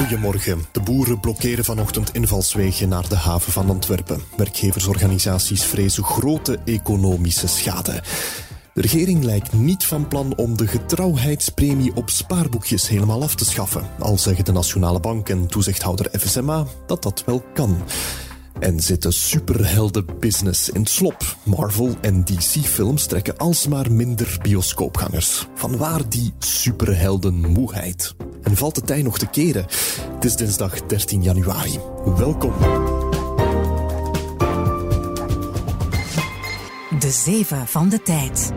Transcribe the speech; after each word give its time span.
Goedemorgen. 0.00 0.64
De 0.72 0.80
boeren 0.80 1.20
blokkeren 1.20 1.64
vanochtend 1.64 2.14
invalswegen 2.14 2.88
naar 2.88 3.08
de 3.08 3.16
haven 3.16 3.52
van 3.52 3.70
Antwerpen. 3.70 4.20
Werkgeversorganisaties 4.36 5.64
vrezen 5.64 6.04
grote 6.04 6.58
economische 6.64 7.48
schade. 7.48 8.02
De 8.74 8.80
regering 8.80 9.24
lijkt 9.24 9.52
niet 9.52 9.84
van 9.84 10.08
plan 10.08 10.36
om 10.36 10.56
de 10.56 10.66
getrouwheidspremie 10.66 11.94
op 11.94 12.10
spaarboekjes 12.10 12.88
helemaal 12.88 13.22
af 13.22 13.34
te 13.34 13.44
schaffen. 13.44 13.88
Al 13.98 14.18
zeggen 14.18 14.44
de 14.44 14.52
Nationale 14.52 15.00
Bank 15.00 15.28
en 15.28 15.46
toezichthouder 15.46 16.20
FSMA 16.20 16.66
dat 16.86 17.02
dat 17.02 17.22
wel 17.26 17.44
kan. 17.54 17.82
En 18.60 18.80
zit 18.80 19.02
de 19.02 19.10
superheldenbusiness 19.10 20.68
in 20.68 20.80
het 20.80 20.90
slop. 20.90 21.36
Marvel 21.42 21.94
en 22.00 22.24
DC-films 22.24 23.06
trekken 23.06 23.36
alsmaar 23.36 23.92
minder 23.92 24.38
bioscoopgangers. 24.42 25.46
Vanwaar 25.54 26.08
die 26.08 26.32
superheldenmoeheid? 26.38 28.14
En 28.42 28.56
valt 28.56 28.74
de 28.74 28.80
tijd 28.80 29.04
nog 29.04 29.18
te 29.18 29.26
keren? 29.26 29.66
Het 30.14 30.24
is 30.24 30.36
dinsdag 30.36 30.86
13 30.86 31.22
januari. 31.22 31.78
Welkom. 32.16 32.52
De 36.98 37.10
zeven 37.10 37.66
van 37.66 37.88
de 37.88 38.02
tijd. 38.02 38.52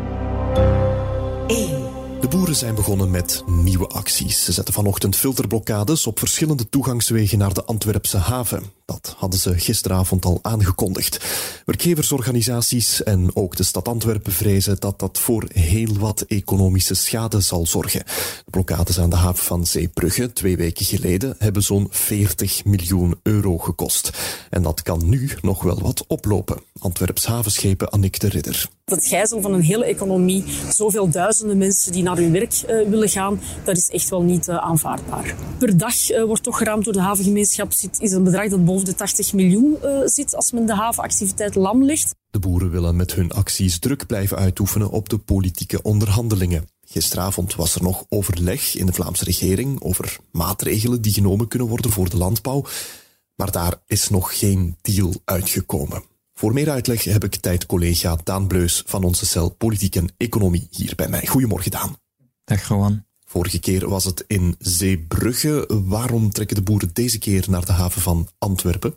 1. 1.48 1.83
De 2.24 2.30
boeren 2.30 2.56
zijn 2.56 2.76
begonnen 2.76 3.12
met 3.12 3.44
nieuwe 3.46 3.88
acties. 3.88 4.44
Ze 4.44 4.52
zetten 4.52 4.74
vanochtend 4.74 5.16
filterblokkades 5.16 6.08
op 6.08 6.20
verschillende 6.20 6.70
toegangswegen 6.70 7.38
naar 7.38 7.54
de 7.54 7.64
Antwerpse 7.64 8.18
haven. 8.18 8.64
Dat 8.86 9.16
hadden 9.18 9.40
ze 9.40 9.60
gisteravond 9.60 10.26
al 10.26 10.40
aangekondigd. 10.42 11.26
Werkgeversorganisaties 11.66 13.04
en 13.04 13.36
ook 13.36 13.56
de 13.56 13.64
stad 13.64 13.88
Antwerpen 13.88 14.32
vrezen 14.32 14.80
dat 14.80 15.00
dat 15.00 15.20
voor 15.20 15.46
heel 15.54 15.98
wat 15.98 16.22
economische 16.22 16.94
schade 16.94 17.42
zal 17.42 17.66
zorgen. 17.66 18.04
De 18.46 18.52
blokkades 18.52 19.00
aan 19.00 19.10
de 19.10 19.16
haven 19.16 19.44
van 19.44 19.66
Zeebrugge 19.66 20.34
twee 20.34 20.58
weken 20.58 20.86
geleden 20.86 21.36
hebben 21.38 21.64
zo'n 21.64 21.88
40 21.90 22.66
miljoen 22.66 23.20
euro 23.24 23.58
gekost. 23.58 24.10
En 24.50 24.62
dat 24.62 24.82
kan 24.82 25.10
nu 25.10 25.30
nog 25.42 25.64
wel 25.64 25.82
wat 25.82 26.04
oplopen. 26.08 26.62
Antwerps 26.84 27.26
havenschepen 27.26 27.90
Annick 27.90 28.20
de 28.20 28.28
Ridder. 28.28 28.68
Het 28.86 29.06
gijzelen 29.06 29.44
van 29.44 29.54
een 29.54 29.62
hele 29.62 29.86
economie, 29.86 30.44
zoveel 30.72 31.10
duizenden 31.10 31.58
mensen 31.58 31.92
die 31.92 32.04
naar 32.04 32.18
hun 32.18 32.32
werk 32.32 32.64
uh, 32.70 32.90
willen 32.90 33.10
gaan, 33.10 33.40
dat 33.64 33.78
is 33.78 33.90
echt 33.90 34.10
wel 34.10 34.22
niet 34.22 34.48
uh, 34.48 34.58
aanvaardbaar. 34.58 35.36
Per 35.58 35.78
dag 35.78 36.12
uh, 36.12 36.24
wordt 36.24 36.44
toch 36.44 36.58
geraamd 36.58 36.84
door 36.84 36.94
de 36.94 37.02
havengemeenschap, 37.02 37.74
zit, 37.74 38.00
is 38.00 38.12
een 38.12 38.24
bedrag 38.24 38.50
dat 38.50 38.66
boven 38.66 38.86
de 38.86 38.96
80 38.96 39.34
miljoen 39.34 39.78
zit 40.06 40.36
als 40.36 40.52
men 40.52 40.66
de 40.66 40.76
havenactiviteit 40.76 41.56
lam 41.56 41.84
legt. 41.84 42.16
De 42.30 42.40
boeren 42.40 42.72
willen 42.72 42.96
met 42.96 43.14
hun 43.14 43.32
acties 43.32 43.80
druk 43.80 44.06
blijven 44.06 44.38
uitoefenen 44.38 44.90
op 44.90 45.10
de 45.10 45.18
politieke 45.18 45.82
onderhandelingen. 45.82 46.68
Gisteravond 46.86 47.56
was 47.56 47.76
er 47.76 47.84
nog 47.84 48.06
overleg 48.10 48.76
in 48.76 48.86
de 48.86 48.94
Vlaamse 48.94 49.24
regering 49.24 49.82
over 49.82 50.18
maatregelen 50.32 51.02
die 51.02 51.14
genomen 51.14 51.48
kunnen 51.48 51.68
worden 51.68 51.92
voor 51.92 52.10
de 52.10 52.18
landbouw. 52.18 52.66
Maar 53.36 53.52
daar 53.52 53.82
is 53.88 54.10
nog 54.10 54.40
geen 54.40 54.78
deal 54.82 55.14
uitgekomen. 55.26 56.04
Voor 56.44 56.54
meer 56.54 56.70
uitleg 56.70 57.04
heb 57.04 57.24
ik 57.24 57.36
tijd-collega 57.36 58.18
Daan 58.24 58.48
Bleus 58.48 58.84
van 58.86 59.04
onze 59.04 59.26
cel 59.26 59.50
Politiek 59.50 59.96
en 59.96 60.12
Economie 60.18 60.68
hier 60.72 60.94
bij 60.96 61.08
mij. 61.08 61.26
Goedemorgen, 61.28 61.72
Daan. 61.72 61.96
Dag, 62.44 62.68
Rowan. 62.68 63.06
Vorige 63.26 63.60
keer 63.60 63.90
was 63.90 64.04
het 64.04 64.24
in 64.28 64.56
Zeebrugge. 64.60 65.66
Waarom 65.86 66.32
trekken 66.32 66.56
de 66.56 66.62
boeren 66.62 66.90
deze 66.94 67.18
keer 67.18 67.46
naar 67.50 67.66
de 67.66 67.72
haven 67.72 68.02
van 68.02 68.28
Antwerpen? 68.38 68.96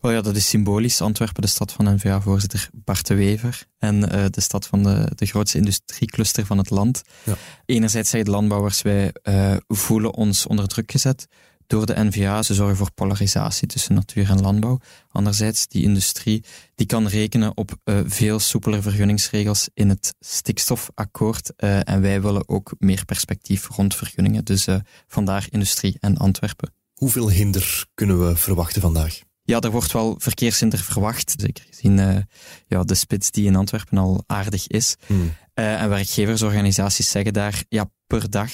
Wel 0.00 0.12
ja, 0.12 0.20
dat 0.20 0.36
is 0.36 0.48
symbolisch. 0.48 1.00
Antwerpen, 1.00 1.42
de 1.42 1.48
stad 1.48 1.72
van 1.72 1.94
NVA-voorzitter 1.94 2.70
Bart 2.72 3.06
de 3.06 3.14
Wever 3.14 3.66
en 3.78 3.96
uh, 3.96 4.24
de 4.30 4.40
stad 4.40 4.66
van 4.66 4.82
de, 4.82 5.12
de 5.14 5.26
grootste 5.26 5.58
industriecluster 5.58 6.46
van 6.46 6.58
het 6.58 6.70
land. 6.70 7.02
Ja. 7.24 7.36
Enerzijds 7.66 8.10
zeggen 8.10 8.30
de 8.30 8.36
landbouwers, 8.36 8.82
wij 8.82 9.12
uh, 9.22 9.56
voelen 9.68 10.14
ons 10.14 10.46
onder 10.46 10.68
druk 10.68 10.90
gezet 10.90 11.28
door 11.68 11.86
de 11.86 12.04
NVA. 12.04 12.42
Ze 12.42 12.54
zorgen 12.54 12.76
voor 12.76 12.92
polarisatie 12.92 13.68
tussen 13.68 13.94
natuur 13.94 14.30
en 14.30 14.40
landbouw. 14.40 14.80
Anderzijds, 15.10 15.66
die 15.66 15.82
industrie 15.82 16.44
die 16.74 16.86
kan 16.86 17.06
rekenen 17.06 17.56
op 17.56 17.76
uh, 17.84 18.00
veel 18.06 18.38
soepeler 18.38 18.82
vergunningsregels 18.82 19.68
in 19.74 19.88
het 19.88 20.14
stikstofakkoord. 20.20 21.52
Uh, 21.56 21.88
en 21.88 22.00
wij 22.00 22.22
willen 22.22 22.48
ook 22.48 22.74
meer 22.78 23.04
perspectief 23.04 23.68
rond 23.68 23.94
vergunningen. 23.94 24.44
Dus 24.44 24.66
uh, 24.66 24.76
vandaar 25.06 25.46
industrie 25.50 25.96
en 26.00 26.16
Antwerpen. 26.16 26.72
Hoeveel 26.94 27.30
hinder 27.30 27.86
kunnen 27.94 28.28
we 28.28 28.36
verwachten 28.36 28.80
vandaag? 28.80 29.20
Ja, 29.42 29.60
er 29.60 29.70
wordt 29.70 29.92
wel 29.92 30.14
verkeershinder 30.18 30.78
verwacht. 30.78 31.34
Zeker 31.36 31.64
gezien 31.70 32.26
ja, 32.66 32.84
de 32.84 32.94
spits 32.94 33.30
die 33.30 33.46
in 33.46 33.56
Antwerpen 33.56 33.98
al 33.98 34.24
aardig 34.26 34.66
is. 34.66 34.96
Hmm. 35.06 35.34
En 35.54 35.88
werkgeversorganisaties 35.88 37.10
zeggen 37.10 37.32
daar, 37.32 37.64
ja, 37.68 37.90
per 38.06 38.30
dag 38.30 38.50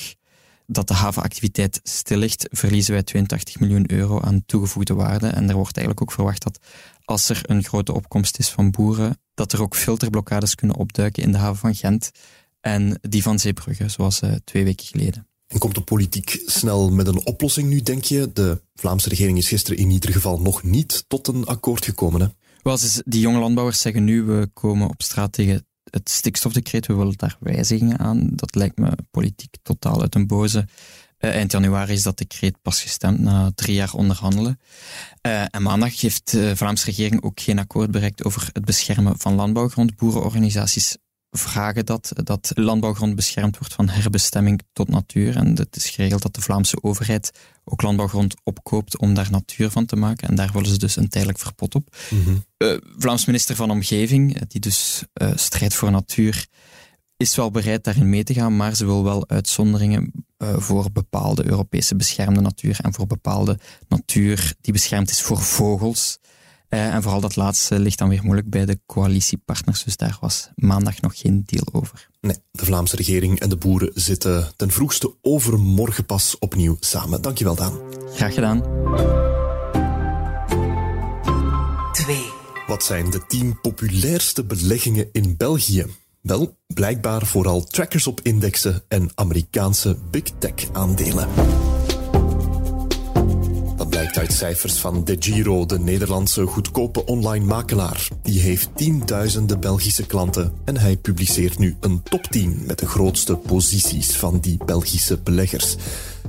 dat 0.66 0.88
de 0.88 0.94
havenactiviteit 0.94 1.80
stil 1.82 2.18
ligt, 2.18 2.46
verliezen 2.50 2.92
wij 2.92 3.02
82 3.02 3.60
miljoen 3.60 3.92
euro 3.92 4.20
aan 4.20 4.42
toegevoegde 4.46 4.94
waarde. 4.94 5.26
En 5.26 5.48
er 5.48 5.54
wordt 5.54 5.76
eigenlijk 5.76 6.02
ook 6.02 6.12
verwacht 6.12 6.42
dat 6.42 6.58
als 7.04 7.28
er 7.28 7.40
een 7.42 7.64
grote 7.64 7.92
opkomst 7.92 8.38
is 8.38 8.48
van 8.48 8.70
boeren, 8.70 9.18
dat 9.34 9.52
er 9.52 9.62
ook 9.62 9.76
filterblokkades 9.76 10.54
kunnen 10.54 10.76
opduiken 10.76 11.22
in 11.22 11.32
de 11.32 11.38
haven 11.38 11.56
van 11.56 11.74
Gent 11.74 12.10
en 12.60 12.98
die 13.00 13.22
van 13.22 13.38
Zeebrugge, 13.38 13.88
zoals 13.88 14.20
uh, 14.22 14.32
twee 14.44 14.64
weken 14.64 14.86
geleden. 14.86 15.28
En 15.46 15.58
komt 15.58 15.74
de 15.74 15.80
politiek 15.80 16.42
snel 16.46 16.90
met 16.90 17.06
een 17.06 17.26
oplossing 17.26 17.68
nu, 17.68 17.80
denk 17.80 18.04
je? 18.04 18.30
De 18.32 18.62
Vlaamse 18.74 19.08
regering 19.08 19.38
is 19.38 19.48
gisteren 19.48 19.78
in 19.78 19.90
ieder 19.90 20.12
geval 20.12 20.40
nog 20.40 20.62
niet 20.62 21.04
tot 21.08 21.28
een 21.28 21.44
akkoord 21.44 21.84
gekomen. 21.84 22.20
Hè? 22.20 22.26
Wel, 22.62 22.78
die 23.04 23.20
jonge 23.20 23.38
landbouwers 23.38 23.80
zeggen 23.80 24.04
nu, 24.04 24.22
we 24.22 24.50
komen 24.52 24.88
op 24.88 25.02
straat 25.02 25.32
tegen 25.32 25.66
het 25.90 26.10
stikstofdecreet, 26.10 26.86
we 26.86 26.94
willen 26.94 27.16
daar 27.16 27.36
wijzigingen 27.40 27.98
aan. 27.98 28.28
Dat 28.32 28.54
lijkt 28.54 28.78
me 28.78 28.90
politiek 29.10 29.56
totaal 29.62 30.00
uit 30.00 30.14
een 30.14 30.26
boze. 30.26 30.66
Uh, 31.18 31.30
eind 31.30 31.52
januari 31.52 31.92
is 31.92 32.02
dat 32.02 32.18
decreet 32.18 32.62
pas 32.62 32.82
gestemd 32.82 33.18
na 33.18 33.52
drie 33.54 33.74
jaar 33.74 33.92
onderhandelen. 33.92 34.60
Uh, 35.26 35.42
en 35.50 35.62
maandag 35.62 36.00
heeft 36.00 36.30
de 36.30 36.56
Vlaamse 36.56 36.86
regering 36.86 37.22
ook 37.22 37.40
geen 37.40 37.58
akkoord 37.58 37.90
bereikt 37.90 38.24
over 38.24 38.50
het 38.52 38.64
beschermen 38.64 39.18
van 39.18 39.34
landbouwgrond. 39.34 39.96
Boerenorganisaties 39.96 40.96
vragen 41.38 41.86
dat, 41.86 42.12
dat 42.14 42.52
landbouwgrond 42.54 43.14
beschermd 43.14 43.58
wordt 43.58 43.74
van 43.74 43.88
herbestemming 43.88 44.62
tot 44.72 44.88
natuur. 44.88 45.36
En 45.36 45.56
het 45.56 45.76
is 45.76 45.90
geregeld 45.90 46.22
dat 46.22 46.34
de 46.34 46.40
Vlaamse 46.40 46.82
overheid 46.82 47.30
ook 47.64 47.82
landbouwgrond 47.82 48.34
opkoopt 48.42 48.98
om 48.98 49.14
daar 49.14 49.30
natuur 49.30 49.70
van 49.70 49.86
te 49.86 49.96
maken. 49.96 50.28
En 50.28 50.34
daar 50.34 50.52
willen 50.52 50.68
ze 50.68 50.78
dus 50.78 50.96
een 50.96 51.08
tijdelijk 51.08 51.38
verpot 51.38 51.74
op. 51.74 51.96
Mm 52.10 52.44
Vlaams 52.98 53.24
minister 53.24 53.56
van 53.56 53.70
Omgeving, 53.70 54.34
eh, 54.34 54.42
die 54.48 54.60
dus 54.60 55.04
uh, 55.22 55.32
strijdt 55.34 55.74
voor 55.74 55.90
natuur, 55.90 56.46
is 57.16 57.36
wel 57.36 57.50
bereid 57.50 57.84
daarin 57.84 58.08
mee 58.08 58.24
te 58.24 58.34
gaan, 58.34 58.56
maar 58.56 58.74
ze 58.74 58.84
wil 58.84 59.04
wel 59.04 59.28
uitzonderingen 59.28 60.12
uh, 60.38 60.58
voor 60.58 60.92
bepaalde 60.92 61.46
Europese 61.46 61.96
beschermde 61.96 62.40
natuur 62.40 62.78
en 62.82 62.94
voor 62.94 63.06
bepaalde 63.06 63.58
natuur 63.88 64.54
die 64.60 64.72
beschermd 64.72 65.10
is 65.10 65.22
voor 65.22 65.40
vogels. 65.40 66.18
Uh, 66.74 66.94
en 66.94 67.02
vooral 67.02 67.20
dat 67.20 67.36
laatste 67.36 67.78
ligt 67.78 67.98
dan 67.98 68.08
weer 68.08 68.22
moeilijk 68.22 68.50
bij 68.50 68.64
de 68.64 68.78
coalitiepartners, 68.86 69.84
dus 69.84 69.96
daar 69.96 70.16
was 70.20 70.48
maandag 70.54 71.00
nog 71.00 71.18
geen 71.18 71.42
deal 71.46 71.66
over. 71.72 72.08
Nee, 72.20 72.36
de 72.50 72.64
Vlaamse 72.64 72.96
regering 72.96 73.40
en 73.40 73.48
de 73.48 73.56
boeren 73.56 73.90
zitten 73.94 74.52
ten 74.56 74.70
vroegste 74.70 75.14
overmorgen 75.22 76.06
pas 76.06 76.38
opnieuw 76.38 76.76
samen. 76.80 77.22
Dankjewel, 77.22 77.54
Daan. 77.54 77.78
Graag 78.14 78.34
gedaan. 78.34 78.62
2. 81.92 82.16
Wat 82.66 82.84
zijn 82.84 83.10
de 83.10 83.26
tien 83.26 83.60
populairste 83.60 84.44
beleggingen 84.44 85.08
in 85.12 85.36
België? 85.36 85.86
Wel, 86.20 86.56
blijkbaar 86.66 87.26
vooral 87.26 87.64
trackers 87.64 88.06
op 88.06 88.20
indexen 88.22 88.82
en 88.88 89.10
Amerikaanse 89.14 89.98
big 90.10 90.22
tech 90.38 90.54
aandelen 90.72 91.28
blijkt 93.94 94.18
uit 94.18 94.32
cijfers 94.32 94.74
van 94.74 95.04
De 95.04 95.16
Giro, 95.18 95.66
de 95.66 95.78
Nederlandse 95.78 96.46
goedkope 96.46 97.04
online 97.04 97.44
makelaar. 97.44 98.08
Die 98.22 98.40
heeft 98.40 98.70
tienduizenden 98.74 99.60
Belgische 99.60 100.06
klanten 100.06 100.52
en 100.64 100.76
hij 100.76 100.96
publiceert 100.96 101.58
nu 101.58 101.76
een 101.80 102.02
top 102.02 102.22
10 102.22 102.62
met 102.66 102.78
de 102.78 102.86
grootste 102.86 103.36
posities 103.36 104.16
van 104.16 104.40
die 104.40 104.58
Belgische 104.64 105.18
beleggers. 105.18 105.76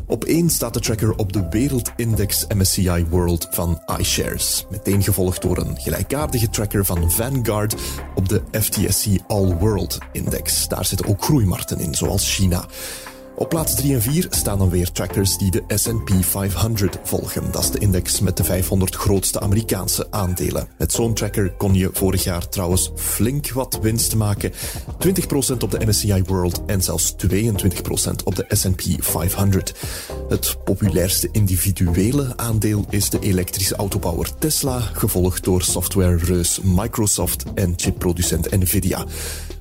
Op 0.08 0.24
één 0.24 0.50
staat 0.50 0.74
de 0.74 0.80
tracker 0.80 1.16
op 1.16 1.34
de 1.34 1.48
wereldindex 1.50 2.46
MSCI 2.56 3.06
World 3.10 3.48
van 3.52 3.82
iShares. 4.00 4.66
Meteen 4.70 5.04
gevolgd 5.04 5.42
door 5.42 5.58
een 5.58 5.78
gelijkaardige 5.78 6.50
tracker 6.50 6.86
van 6.86 7.12
Vanguard 7.12 7.76
op 8.16 8.30
de 8.30 8.42
FTSE 8.52 9.20
All 9.28 9.56
World 9.58 9.98
Index. 10.12 10.68
Daar 10.68 10.86
zitten 10.86 11.08
ook 11.08 11.24
groeimarkten 11.24 11.80
in, 11.80 11.96
zoals 11.96 12.36
China. 12.36 12.66
Op 13.38 13.50
plaats 13.50 13.76
3 13.76 13.94
en 13.94 14.02
4 14.02 14.28
staan 14.30 14.58
dan 14.58 14.70
weer 14.70 14.92
trackers 14.92 15.38
die 15.38 15.52
de 15.52 15.64
SP 15.84 16.10
500 16.20 16.98
volgen. 17.04 17.52
Dat 17.52 17.64
is 17.64 17.72
de 17.72 17.80
index 17.80 18.20
met 18.20 18.38
de 18.38 18.44
500 18.44 18.96
grootste 18.96 19.40
Amerikaanse 19.40 20.08
aandelen. 20.12 20.68
Met 20.78 20.92
zo'n 20.92 21.14
tracker 21.14 21.52
kon 21.52 21.74
je 21.74 21.90
vorig 21.94 22.24
jaar 22.24 22.50
trouwens 22.50 22.92
flink 22.96 23.52
wat 23.52 23.80
winst 23.82 24.16
maken. 24.16 24.52
20% 24.52 25.58
op 25.60 25.72
de 25.72 25.86
MSCI 25.86 26.24
World 26.26 26.62
en 26.66 26.82
zelfs 26.82 27.16
22% 27.28 28.24
op 28.24 28.36
de 28.36 28.46
SP 28.62 28.82
500. 29.00 29.74
Het 30.30 30.58
populairste 30.64 31.30
individuele 31.32 32.34
aandeel 32.36 32.86
is 32.90 33.10
de 33.10 33.20
elektrische 33.20 33.76
autobouwer 33.76 34.38
Tesla, 34.38 34.80
gevolgd 34.80 35.44
door 35.44 35.62
software-reus 35.62 36.60
Microsoft 36.64 37.44
en 37.54 37.74
chipproducent 37.76 38.52
Nvidia. 38.52 39.06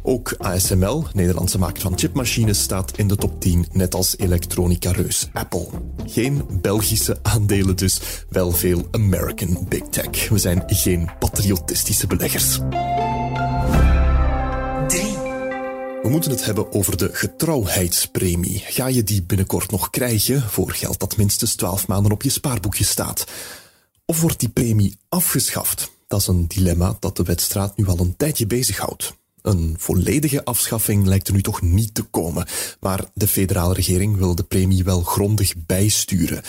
Ook 0.07 0.35
ASML, 0.39 1.05
Nederlandse 1.13 1.59
maker 1.59 1.83
van 1.83 1.99
chipmachines, 1.99 2.63
staat 2.63 2.99
in 2.99 3.09
de 3.09 3.17
top 3.17 3.41
10, 3.41 3.67
net 3.73 3.95
als 3.95 4.19
elektronica-reus 4.19 5.29
Apple. 5.33 5.67
Geen 6.07 6.43
Belgische 6.61 7.19
aandelen 7.23 7.77
dus, 7.77 8.01
wel 8.29 8.53
veel 8.53 8.89
American 8.91 9.67
Big 9.69 9.83
Tech. 9.83 10.29
We 10.29 10.39
zijn 10.39 10.63
geen 10.67 11.11
patriotistische 11.19 12.07
beleggers. 12.07 12.59
3. 14.89 15.03
We 16.03 16.09
moeten 16.09 16.31
het 16.31 16.45
hebben 16.45 16.73
over 16.73 16.97
de 16.97 17.11
getrouwheidspremie. 17.13 18.63
Ga 18.67 18.87
je 18.87 19.03
die 19.03 19.23
binnenkort 19.23 19.71
nog 19.71 19.91
krijgen 19.91 20.43
voor 20.43 20.71
geld 20.71 21.01
dat 21.01 21.17
minstens 21.17 21.55
12 21.55 21.87
maanden 21.87 22.13
op 22.13 22.23
je 22.23 22.31
spaarboekje 22.31 22.85
staat? 22.85 23.25
Of 24.05 24.21
wordt 24.21 24.41
die 24.41 24.49
premie 24.49 24.99
afgeschaft? 25.09 25.91
Dat 26.09 26.21
is 26.21 26.27
een 26.27 26.49
dilemma 26.49 26.97
dat 27.01 27.17
de 27.17 27.23
wetstraat 27.23 27.77
nu 27.77 27.87
al 27.87 27.99
een 27.99 28.17
tijdje 28.17 28.47
bezighoudt. 28.47 29.15
Een 29.45 29.75
volledige 29.79 30.45
afschaffing 30.45 31.07
lijkt 31.07 31.29
er 31.29 31.35
nu 31.35 31.43
toch 31.43 31.63
niet 31.63 31.95
te 31.95 32.03
komen, 32.03 32.47
maar 32.81 33.05
de 33.15 33.29
federale 33.29 33.75
regering 33.75 34.17
wil 34.17 34.35
de 34.35 34.43
premie 34.43 34.85
wel 34.85 35.03
grondig 35.03 35.55
bijsturen. 35.67 36.43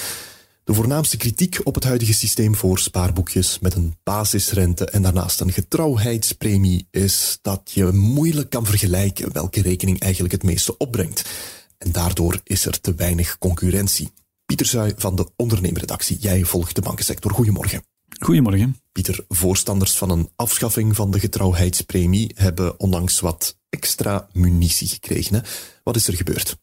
De 0.63 0.73
voornaamste 0.73 1.17
kritiek 1.17 1.59
op 1.63 1.75
het 1.75 1.83
huidige 1.83 2.13
systeem 2.13 2.55
voor 2.55 2.79
spaarboekjes 2.79 3.59
met 3.59 3.73
een 3.75 3.95
basisrente 4.03 4.85
en 4.85 5.01
daarnaast 5.01 5.39
een 5.39 5.51
getrouwheidspremie 5.51 6.87
is 6.91 7.39
dat 7.41 7.71
je 7.73 7.85
moeilijk 7.91 8.49
kan 8.49 8.65
vergelijken 8.65 9.33
welke 9.33 9.61
rekening 9.61 9.99
eigenlijk 9.99 10.33
het 10.33 10.43
meeste 10.43 10.77
opbrengt. 10.77 11.29
En 11.77 11.91
daardoor 11.91 12.39
is 12.43 12.65
er 12.65 12.81
te 12.81 12.93
weinig 12.95 13.37
concurrentie. 13.37 14.11
Pieter 14.45 14.65
Zuij 14.65 14.93
van 14.97 15.15
de 15.15 15.27
ondernemerredactie, 15.35 16.17
jij 16.17 16.43
volgt 16.43 16.75
de 16.75 16.81
bankensector. 16.81 17.31
Goedemorgen. 17.31 17.83
Goedemorgen. 18.19 18.84
Pieter, 18.95 19.25
voorstanders 19.27 19.97
van 19.97 20.09
een 20.09 20.29
afschaffing 20.35 20.95
van 20.95 21.11
de 21.11 21.19
getrouwheidspremie 21.19 22.31
hebben 22.35 22.79
onlangs 22.79 23.19
wat 23.19 23.57
extra 23.69 24.27
munitie 24.33 24.87
gekregen. 24.87 25.43
Wat 25.83 25.95
is 25.95 26.07
er 26.07 26.13
gebeurd? 26.13 26.57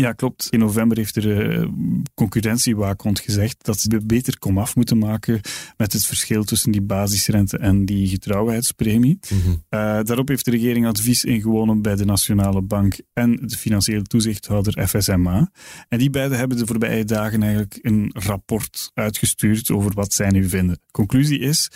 Ja, 0.00 0.12
klopt. 0.12 0.46
In 0.50 0.58
november 0.58 0.96
heeft 0.96 1.16
er 1.16 1.58
uh, 1.58 1.68
concurrentiewaakhond 2.14 3.20
gezegd 3.20 3.64
dat 3.64 3.80
ze 3.80 4.00
beter 4.06 4.38
komaf 4.38 4.76
moeten 4.76 4.98
maken 4.98 5.40
met 5.76 5.92
het 5.92 6.06
verschil 6.06 6.44
tussen 6.44 6.72
die 6.72 6.82
basisrente 6.82 7.58
en 7.58 7.84
die 7.84 8.08
getrouwheidspremie. 8.08 9.18
Mhm. 9.28 9.50
Uh, 9.50 9.58
daarop 10.02 10.28
heeft 10.28 10.44
de 10.44 10.50
regering 10.50 10.86
advies 10.86 11.24
ingewonnen 11.24 11.82
bij 11.82 11.96
de 11.96 12.04
Nationale 12.04 12.62
Bank 12.62 13.00
en 13.12 13.36
de 13.42 13.56
financiële 13.56 14.02
toezichthouder 14.02 14.88
FSMA. 14.88 15.50
En 15.88 15.98
die 15.98 16.10
beiden 16.10 16.38
hebben 16.38 16.56
de 16.58 16.66
voorbije 16.66 17.04
dagen 17.04 17.42
eigenlijk 17.42 17.78
een 17.82 18.10
rapport 18.14 18.90
uitgestuurd 18.94 19.70
over 19.70 19.92
wat 19.94 20.12
zij 20.12 20.30
nu 20.30 20.48
vinden. 20.48 20.80
Conclusie 20.90 21.38
is, 21.38 21.70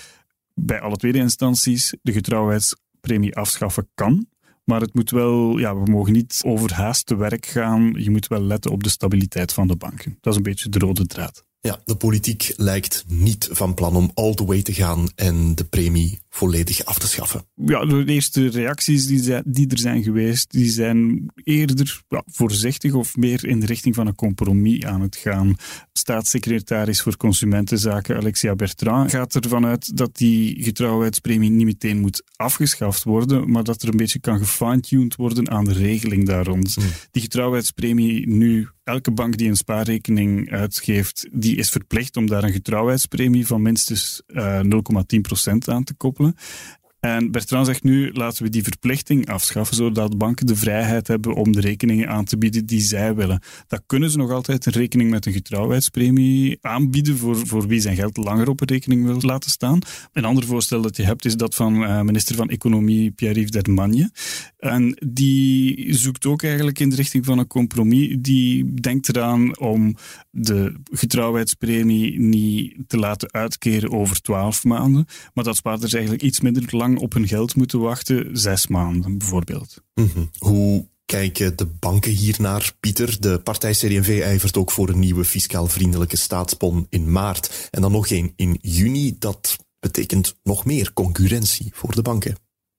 bij 0.54 0.80
alle 0.80 0.96
tweede 0.96 1.18
instanties, 1.18 1.94
de 2.02 2.12
getrouwheidspremie 2.12 3.36
afschaffen 3.36 3.88
kan. 3.94 4.26
Maar 4.64 4.80
het 4.80 4.94
moet 4.94 5.10
wel, 5.10 5.58
ja, 5.58 5.76
we 5.76 5.90
mogen 5.90 6.12
niet 6.12 6.40
overhaast 6.44 7.06
te 7.06 7.16
werk 7.16 7.46
gaan. 7.46 7.94
Je 7.96 8.10
moet 8.10 8.28
wel 8.28 8.42
letten 8.42 8.70
op 8.70 8.82
de 8.82 8.90
stabiliteit 8.90 9.52
van 9.52 9.66
de 9.66 9.76
banken. 9.76 10.16
Dat 10.20 10.32
is 10.32 10.36
een 10.36 10.42
beetje 10.44 10.68
de 10.68 10.78
rode 10.78 11.06
draad. 11.06 11.44
Ja, 11.60 11.80
de 11.84 11.96
politiek 11.96 12.52
lijkt 12.56 13.04
niet 13.08 13.48
van 13.50 13.74
plan 13.74 13.96
om 13.96 14.10
all 14.14 14.34
the 14.34 14.44
way 14.44 14.62
te 14.62 14.72
gaan 14.72 15.08
en 15.14 15.54
de 15.54 15.64
premie 15.64 16.20
volledig 16.34 16.84
af 16.84 16.98
te 16.98 17.06
schaffen. 17.06 17.46
Ja, 17.54 17.84
de 17.84 18.04
eerste 18.04 18.48
reacties 18.48 19.06
die, 19.06 19.42
die 19.44 19.68
er 19.68 19.78
zijn 19.78 20.02
geweest, 20.02 20.50
die 20.50 20.70
zijn 20.70 21.30
eerder 21.34 22.02
ja, 22.08 22.22
voorzichtig 22.26 22.92
of 22.92 23.16
meer 23.16 23.46
in 23.46 23.60
de 23.60 23.66
richting 23.66 23.94
van 23.94 24.06
een 24.06 24.14
compromis 24.14 24.84
aan 24.84 25.00
het 25.00 25.16
gaan. 25.16 25.56
Staatssecretaris 25.92 27.02
voor 27.02 27.16
Consumentenzaken 27.16 28.16
Alexia 28.16 28.54
Bertrand 28.54 29.10
gaat 29.10 29.34
ervan 29.34 29.66
uit 29.66 29.96
dat 29.96 30.16
die 30.16 30.62
getrouwheidspremie 30.62 31.50
niet 31.50 31.66
meteen 31.66 32.00
moet 32.00 32.22
afgeschaft 32.36 33.04
worden, 33.04 33.50
maar 33.50 33.64
dat 33.64 33.82
er 33.82 33.88
een 33.88 33.96
beetje 33.96 34.20
kan 34.20 34.38
gefine-tuned 34.38 35.16
worden 35.16 35.50
aan 35.50 35.64
de 35.64 35.72
regeling 35.72 36.26
daar 36.26 36.44
rond. 36.44 36.74
Hmm. 36.74 36.84
Die 37.10 37.22
getrouwheidspremie 37.22 38.28
nu 38.28 38.68
elke 38.84 39.10
bank 39.10 39.36
die 39.36 39.48
een 39.48 39.56
spaarrekening 39.56 40.50
uitgeeft, 40.50 41.28
die 41.32 41.56
is 41.56 41.70
verplicht 41.70 42.16
om 42.16 42.26
daar 42.26 42.44
een 42.44 42.52
getrouwheidspremie 42.52 43.46
van 43.46 43.62
minstens 43.62 44.22
uh, 44.26 44.58
eh, 44.58 44.66
0,10% 44.66 45.54
aan 45.64 45.84
te 45.84 45.94
koppelen. 45.94 46.21
koppelen. 46.22 46.81
En 47.02 47.30
Bertrand 47.30 47.66
zegt 47.66 47.82
nu, 47.82 48.12
laten 48.12 48.42
we 48.42 48.48
die 48.48 48.62
verplichting 48.62 49.28
afschaffen, 49.28 49.76
zodat 49.76 50.18
banken 50.18 50.46
de 50.46 50.56
vrijheid 50.56 51.08
hebben 51.08 51.34
om 51.34 51.52
de 51.52 51.60
rekeningen 51.60 52.08
aan 52.08 52.24
te 52.24 52.38
bieden 52.38 52.66
die 52.66 52.80
zij 52.80 53.14
willen. 53.14 53.42
Dat 53.66 53.82
kunnen 53.86 54.10
ze 54.10 54.16
nog 54.16 54.30
altijd 54.30 54.66
een 54.66 54.72
rekening 54.72 55.10
met 55.10 55.26
een 55.26 55.32
getrouwheidspremie 55.32 56.58
aanbieden 56.60 57.16
voor, 57.16 57.46
voor 57.46 57.66
wie 57.66 57.80
zijn 57.80 57.96
geld 57.96 58.16
langer 58.16 58.48
op 58.48 58.60
een 58.60 58.66
rekening 58.66 59.04
wil 59.04 59.20
laten 59.20 59.50
staan. 59.50 59.78
Een 60.12 60.24
ander 60.24 60.44
voorstel 60.44 60.82
dat 60.82 60.96
je 60.96 61.02
hebt 61.02 61.24
is 61.24 61.36
dat 61.36 61.54
van 61.54 61.82
uh, 61.82 62.00
minister 62.00 62.36
van 62.36 62.48
Economie 62.48 63.10
Pierre-Yves 63.10 63.50
Dermagne. 63.50 64.10
En 64.58 64.96
die 65.06 65.94
zoekt 65.94 66.26
ook 66.26 66.42
eigenlijk 66.42 66.78
in 66.78 66.88
de 66.88 66.96
richting 66.96 67.24
van 67.24 67.38
een 67.38 67.46
compromis. 67.46 68.16
Die 68.18 68.74
denkt 68.74 69.08
eraan 69.08 69.58
om 69.58 69.96
de 70.30 70.74
getrouwheidspremie 70.84 72.20
niet 72.20 72.74
te 72.86 72.96
laten 72.96 73.32
uitkeren 73.32 73.90
over 73.90 74.20
twaalf 74.20 74.64
maanden, 74.64 75.06
maar 75.34 75.44
dat 75.44 75.56
spaarders 75.56 75.92
eigenlijk 75.92 76.22
iets 76.22 76.40
minder 76.40 76.64
lang 76.68 76.91
op 76.98 77.12
hun 77.12 77.28
geld 77.28 77.54
moeten 77.54 77.80
wachten, 77.80 78.36
zes 78.36 78.66
maanden 78.66 79.18
bijvoorbeeld. 79.18 79.82
Mhm. 79.94 80.24
Hoe 80.38 80.88
kijken 81.04 81.56
de 81.56 81.66
banken 81.66 82.10
hiernaar, 82.10 82.72
Pieter? 82.80 83.20
De 83.20 83.38
partij 83.38 83.72
CD&V 83.72 84.20
ijvert 84.22 84.56
ook 84.56 84.70
voor 84.70 84.88
een 84.88 84.98
nieuwe 84.98 85.24
fiscaal 85.24 85.66
vriendelijke 85.66 86.16
staatsbon 86.16 86.86
in 86.88 87.12
maart 87.12 87.68
en 87.70 87.80
dan 87.80 87.92
nog 87.92 88.08
één 88.08 88.32
in 88.36 88.58
juni. 88.60 89.16
Dat 89.18 89.56
betekent 89.80 90.34
nog 90.42 90.64
meer 90.64 90.92
concurrentie 90.92 91.70
voor 91.74 91.94
de 91.94 92.02
banken. 92.02 92.36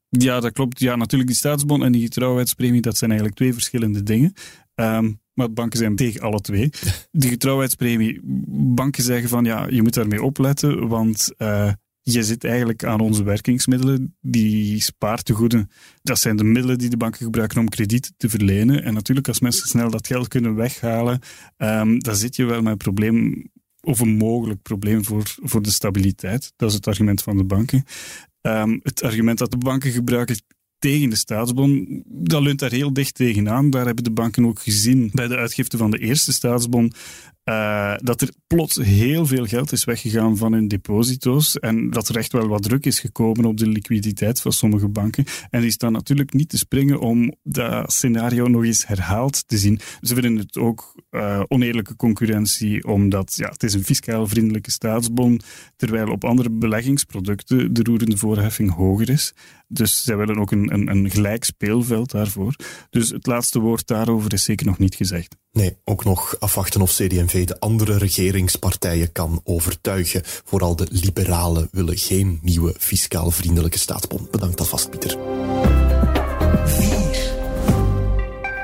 Ja, 0.10 0.40
dat 0.40 0.52
klopt. 0.52 0.80
Ja, 0.80 0.96
natuurlijk, 0.96 1.30
die 1.30 1.40
staatsbon 1.40 1.84
en 1.84 1.92
die 1.92 2.02
getrouwheidspremie, 2.02 2.82
dat 2.82 2.98
zijn 2.98 3.10
eigenlijk 3.10 3.40
twee 3.40 3.54
verschillende 3.54 4.04
dingen. 4.04 4.34
Um, 4.76 5.22
maar 5.34 5.54
banken 5.54 5.80
zijn 5.80 5.96
tegen 5.96 6.22
alle 6.22 6.42
twee. 6.42 6.70
De 7.12 7.28
getrouwheidspremie, 7.28 8.20
banken 8.76 9.04
zeggen 9.04 9.30
van 9.30 9.46
ja, 9.46 9.68
je 9.70 9.82
moet 9.82 9.94
daarmee 9.94 10.24
opletten, 10.24 10.88
want 10.88 11.32
uh, 11.38 11.72
je 12.04 12.24
zit 12.24 12.44
eigenlijk 12.44 12.84
aan 12.84 13.00
onze 13.00 13.24
werkingsmiddelen. 13.24 14.16
Die 14.22 14.82
spaartegoeden, 14.82 15.70
dat 16.02 16.20
zijn 16.20 16.36
de 16.36 16.44
middelen 16.44 16.78
die 16.78 16.90
de 16.90 16.98
banken 16.98 17.24
gebruiken 17.24 17.60
om 17.60 17.70
krediet 17.70 18.14
te 18.18 18.30
verlenen. 18.30 18.84
En 18.84 18.94
natuurlijk, 18.94 19.28
als 19.28 19.40
mensen 19.40 19.68
snel 19.68 19.90
dat 19.90 20.08
geld 20.08 20.28
kunnen 20.28 20.56
weghalen, 20.56 21.20
um, 21.58 22.00
dan 22.00 22.16
zit 22.16 22.36
je 22.36 22.46
wel 22.46 22.62
met 22.62 22.72
een 22.72 22.78
probleem 22.78 23.48
of 23.82 24.00
een 24.00 24.18
mogelijk 24.18 24.62
probleem 24.62 25.06
voor, 25.06 25.24
voor 25.42 25.62
de 25.62 25.72
stabiliteit. 25.72 26.54
Dat 26.56 26.70
is 26.70 26.76
het 26.76 26.88
argument 26.88 27.22
van 27.22 27.38
de 27.38 27.44
banken. 27.44 27.86
Um, 28.42 28.80
het 28.84 29.04
argument 29.04 29.38
dat 29.38 29.52
de 29.52 29.58
banken 29.58 29.92
gebruiken 29.92 30.36
tegen 30.80 31.10
de 31.10 31.16
staatsbon, 31.16 32.04
dat 32.08 32.42
leunt 32.42 32.60
daar 32.60 32.72
heel 32.72 32.94
dicht 32.94 33.16
tegenaan. 33.16 33.70
Daar 33.70 33.86
hebben 33.86 34.04
de 34.04 34.12
banken 34.12 34.46
ook 34.46 34.60
gezien 34.60 35.10
bij 35.14 35.28
de 35.28 35.36
uitgifte 35.36 35.78
van 35.78 35.92
de 35.92 35.98
eerste 35.98 36.34
staatsbon 36.34 36.94
uh, 37.46 37.94
dat 37.98 38.22
er 38.22 38.30
plots 38.48 38.76
heel 38.76 39.26
veel 39.26 39.46
geld 39.46 39.72
is 39.72 39.84
weggegaan 39.84 40.38
van 40.38 40.54
hun 40.54 40.68
deposito's 40.68 41.60
en 41.60 41.90
dat 41.90 42.10
er 42.10 42.18
echt 42.18 42.32
wel 42.32 42.48
wat 42.48 42.64
druk 42.64 42.86
is 42.86 43.00
gekomen 43.00 43.46
op 43.46 43.58
de 43.58 43.68
liquiditeit 43.68 44.42
van 44.42 44.52
sommige 44.52 44.88
banken. 44.88 45.26
En 45.50 45.62
die 45.62 45.72
staan 45.72 45.92
natuurlijk 45.92 46.34
niet 46.34 46.50
te 46.50 46.58
springen 46.58 47.00
om 47.00 47.34
dat 47.44 47.94
scenario 47.94 48.48
nog 48.48 48.64
eens 48.64 48.88
herhaald 48.88 49.48
te 49.48 49.58
zien. 49.58 49.80
Ze 50.02 50.14
vinden 50.14 50.38
het 50.38 50.58
ook 50.58 50.96
uh, 51.12 51.44
oneerlijke 51.48 51.96
concurrentie, 51.96 52.88
omdat 52.88 53.34
ja, 53.36 53.50
het 53.50 53.64
is 53.64 53.74
een 53.74 53.84
fiscaal 53.84 54.28
vriendelijke 54.28 54.72
staatsbon, 54.72 55.42
terwijl 55.76 56.12
op 56.12 56.24
andere 56.24 56.52
beleggingsproducten 56.52 57.74
de 57.74 57.84
roerende 57.84 58.18
voorheffing 58.18 58.74
hoger 58.74 59.10
is. 59.10 59.34
Dus 59.68 60.04
zij 60.04 60.18
willen 60.18 60.38
ook 60.38 60.52
een, 60.52 60.74
een, 60.74 60.90
een 60.90 61.10
gelijk 61.10 61.44
speelveld 61.44 62.12
daarvoor. 62.12 62.56
Dus 62.90 63.10
het 63.10 63.26
laatste 63.26 63.60
woord 63.60 63.88
daarover 63.88 64.34
is 64.34 64.44
zeker 64.44 64.66
nog 64.66 64.78
niet 64.78 64.96
gezegd. 64.96 65.36
Nee, 65.54 65.78
ook 65.84 66.04
nog 66.04 66.40
afwachten 66.40 66.82
of 66.82 66.92
CD&V 66.92 67.46
de 67.46 67.60
andere 67.60 67.98
regeringspartijen 67.98 69.12
kan 69.12 69.42
overtuigen. 69.44 70.22
Vooral 70.26 70.76
de 70.76 70.88
liberalen 70.90 71.68
willen 71.72 71.98
geen 71.98 72.40
nieuwe 72.42 72.76
fiscaal 72.78 73.32
vriendelijke 73.32 73.80
staatsbond. 73.80 74.32
Bedankt 74.32 74.60
alvast, 74.60 74.90
Pieter. 74.90 75.18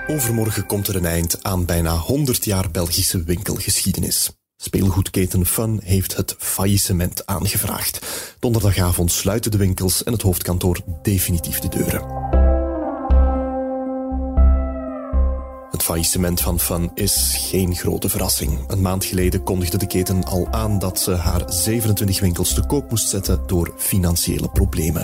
Overmorgen 0.07 0.65
komt 0.65 0.87
er 0.87 0.95
een 0.95 1.05
eind 1.05 1.43
aan 1.43 1.65
bijna 1.65 1.97
100 1.97 2.45
jaar 2.45 2.71
Belgische 2.71 3.23
winkelgeschiedenis. 3.23 4.31
Speelgoedketen 4.57 5.45
Fun 5.45 5.79
heeft 5.83 6.15
het 6.15 6.35
faillissement 6.37 7.25
aangevraagd. 7.25 7.99
Donderdagavond 8.39 9.11
sluiten 9.11 9.51
de 9.51 9.57
winkels 9.57 10.03
en 10.03 10.13
het 10.13 10.21
hoofdkantoor 10.21 10.79
definitief 11.01 11.59
de 11.59 11.69
deuren. 11.69 12.48
Faillissement 15.89 16.41
van 16.41 16.59
Fun 16.59 16.91
is 16.93 17.35
geen 17.49 17.75
grote 17.75 18.09
verrassing. 18.09 18.59
Een 18.67 18.81
maand 18.81 19.05
geleden 19.05 19.43
kondigde 19.43 19.77
de 19.77 19.87
keten 19.87 20.23
al 20.23 20.47
aan 20.51 20.79
dat 20.79 20.99
ze 20.99 21.11
haar 21.11 21.43
27 21.45 22.19
winkels 22.19 22.53
te 22.53 22.65
koop 22.65 22.89
moest 22.89 23.09
zetten 23.09 23.41
door 23.45 23.73
financiële 23.77 24.49
problemen. 24.49 25.01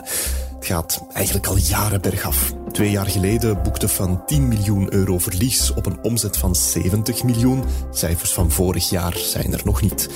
Het 0.55 0.65
gaat 0.65 1.05
eigenlijk 1.13 1.47
al 1.47 1.57
jaren 1.57 2.01
bergaf. 2.01 2.53
Twee 2.71 2.91
jaar 2.91 3.05
geleden 3.05 3.63
boekte 3.63 3.87
Fun 3.87 4.25
10 4.25 4.47
miljoen 4.47 4.93
euro 4.93 5.17
verlies 5.17 5.73
op 5.73 5.85
een 5.85 5.99
omzet 6.01 6.37
van 6.37 6.55
70 6.55 7.23
miljoen. 7.23 7.63
Cijfers 7.91 8.33
van 8.33 8.51
vorig 8.51 8.89
jaar 8.89 9.17
zijn 9.17 9.53
er 9.53 9.61
nog 9.63 9.81
niet. 9.81 10.09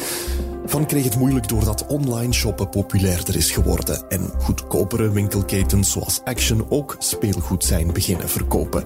Van 0.65 0.85
kreeg 0.85 1.03
het 1.03 1.17
moeilijk 1.17 1.47
doordat 1.47 1.85
online 1.87 2.33
shoppen 2.33 2.69
populairder 2.69 3.35
is 3.35 3.51
geworden 3.51 4.09
en 4.09 4.31
goedkopere 4.39 5.09
winkelketens 5.11 5.91
zoals 5.91 6.21
Action 6.23 6.65
ook 6.69 6.95
speelgoed 6.99 7.63
zijn 7.63 7.93
beginnen 7.93 8.29
verkopen. 8.29 8.83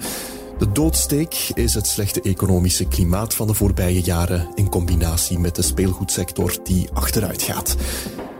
De 0.63 0.71
doodsteek 0.71 1.51
is 1.53 1.73
het 1.73 1.87
slechte 1.87 2.21
economische 2.21 2.87
klimaat 2.87 3.35
van 3.35 3.47
de 3.47 3.53
voorbije 3.53 4.01
jaren 4.01 4.47
in 4.55 4.69
combinatie 4.69 5.39
met 5.39 5.55
de 5.55 5.61
speelgoedsector 5.61 6.57
die 6.63 6.89
achteruit 6.93 7.41
gaat. 7.41 7.75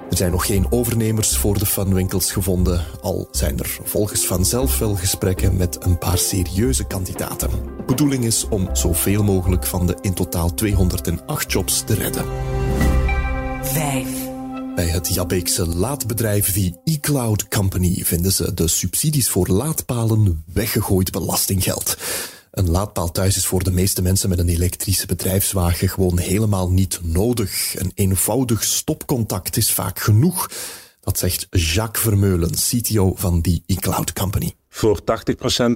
Er 0.10 0.18
zijn 0.18 0.32
nog 0.32 0.46
geen 0.46 0.66
overnemers 0.70 1.38
voor 1.38 1.60
de 1.60 1.66
funwinkels 1.66 2.32
gevonden, 2.32 2.86
al 3.02 3.28
zijn 3.32 3.60
er 3.60 3.78
volgens 3.84 4.26
vanzelf 4.26 4.80
wel 4.80 4.96
gesprekken 4.96 5.58
met 5.58 5.86
een 5.86 5.98
paar 5.98 6.18
serieuze 6.18 6.84
kandidaten. 6.84 7.50
Bedoeling 7.86 8.24
is 8.24 8.48
om 8.50 8.70
zoveel 8.76 9.24
mogelijk 9.24 9.66
van 9.66 9.88
de 9.88 9.98
in 10.02 10.14
totaal 10.14 10.54
208 10.54 11.52
jobs 11.52 11.82
te 11.82 11.94
redden. 11.94 12.26
5. 13.62 14.23
Bij 14.76 14.88
het 14.88 15.14
Jabeekse 15.14 15.68
laadbedrijf 15.68 16.52
The 16.54 16.80
eCloud 16.84 17.48
Company 17.48 18.04
vinden 18.04 18.32
ze 18.32 18.54
de 18.54 18.68
subsidies 18.68 19.30
voor 19.30 19.48
laadpalen 19.48 20.44
weggegooid 20.54 21.12
belastinggeld. 21.12 21.98
Een 22.52 22.70
laadpaal 22.70 23.12
thuis 23.12 23.38
is 23.38 23.46
voor 23.46 23.64
de 23.64 23.72
meeste 23.72 24.02
mensen 24.02 24.30
met 24.30 24.40
een 24.40 24.50
elektrische 24.50 25.06
bedrijfswagen 25.06 25.90
gewoon 25.90 26.20
helemaal 26.20 26.72
niet 26.72 27.00
nodig. 27.04 27.80
Een 27.80 27.92
eenvoudig 27.96 28.64
stopcontact 28.64 29.58
is 29.58 29.72
vaak 29.72 30.00
genoeg. 30.00 30.50
Dat 31.00 31.20
zegt 31.20 31.48
Jacques 31.50 32.04
Vermeulen, 32.04 32.52
CTO 32.52 33.14
van 33.16 33.42
The 33.42 33.62
eCloud 33.66 34.14
Company. 34.14 34.54
Voor 34.70 35.00
80% 35.02 35.04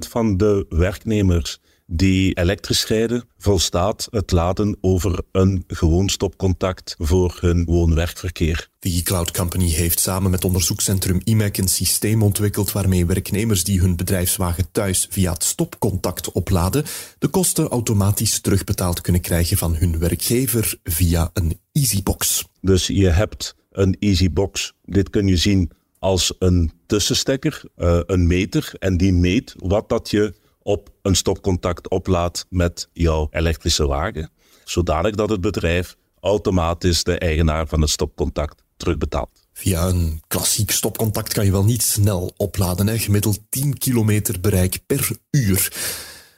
van 0.08 0.36
de 0.36 0.66
werknemers 0.68 1.60
die 1.90 2.34
elektrisch 2.34 2.86
rijden, 2.86 3.24
volstaat 3.38 4.08
het 4.10 4.30
laden 4.30 4.76
over 4.80 5.22
een 5.32 5.64
gewoon 5.66 6.08
stopcontact 6.08 6.94
voor 6.98 7.36
hun 7.40 7.64
woon-werkverkeer. 7.64 8.68
De 8.78 8.90
eCloud 8.90 9.30
Company 9.30 9.70
heeft 9.70 10.00
samen 10.00 10.30
met 10.30 10.44
onderzoekscentrum 10.44 11.20
IMEC 11.24 11.56
een 11.56 11.68
systeem 11.68 12.22
ontwikkeld 12.22 12.72
waarmee 12.72 13.06
werknemers 13.06 13.64
die 13.64 13.80
hun 13.80 13.96
bedrijfswagen 13.96 14.70
thuis 14.72 15.06
via 15.10 15.32
het 15.32 15.44
stopcontact 15.44 16.32
opladen, 16.32 16.84
de 17.18 17.28
kosten 17.28 17.68
automatisch 17.68 18.40
terugbetaald 18.40 19.00
kunnen 19.00 19.20
krijgen 19.20 19.56
van 19.56 19.76
hun 19.76 19.98
werkgever 19.98 20.78
via 20.84 21.30
een 21.32 21.60
EasyBox. 21.72 22.44
Dus 22.60 22.86
je 22.86 23.08
hebt 23.08 23.54
een 23.70 23.96
EasyBox. 23.98 24.74
Dit 24.84 25.10
kun 25.10 25.26
je 25.26 25.36
zien 25.36 25.70
als 25.98 26.34
een 26.38 26.72
tussenstekker, 26.86 27.62
uh, 27.76 28.00
een 28.06 28.26
meter, 28.26 28.72
en 28.78 28.96
die 28.96 29.12
meet 29.12 29.54
wat 29.56 29.88
dat 29.88 30.10
je 30.10 30.34
op 30.68 30.90
een 31.02 31.14
stopcontact 31.14 31.88
oplaadt 31.88 32.46
met 32.48 32.88
jouw 32.92 33.28
elektrische 33.30 33.86
wagen, 33.86 34.30
zodanig 34.64 35.14
dat 35.14 35.30
het 35.30 35.40
bedrijf 35.40 35.96
automatisch 36.20 37.04
de 37.04 37.18
eigenaar 37.18 37.66
van 37.66 37.80
het 37.80 37.90
stopcontact 37.90 38.62
terugbetaalt. 38.76 39.30
Via 39.52 39.86
een 39.86 40.22
klassiek 40.26 40.70
stopcontact 40.70 41.32
kan 41.32 41.44
je 41.44 41.50
wel 41.50 41.64
niet 41.64 41.82
snel 41.82 42.32
opladen, 42.36 42.86
hè? 42.86 42.98
gemiddeld 42.98 43.40
10 43.48 43.78
kilometer 43.78 44.40
bereik 44.40 44.78
per 44.86 45.10
uur. 45.30 45.72